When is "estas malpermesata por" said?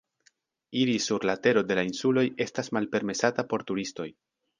2.47-3.65